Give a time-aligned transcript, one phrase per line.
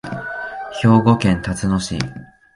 [0.81, 1.99] 兵庫県たつの市